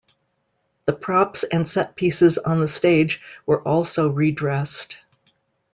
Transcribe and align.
The 0.85 0.93
props 0.93 1.43
and 1.43 1.67
set 1.67 1.95
pieces 1.95 2.39
on 2.39 2.59
the 2.59 2.67
stage 2.67 3.21
were 3.45 3.61
also 3.61 4.09
redressed. 4.09 4.97